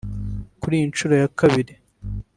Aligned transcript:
Kuri 0.61 0.73
iyi 0.77 0.89
nshuro 0.91 1.13
ya 1.21 1.29
kabiri 1.39 1.73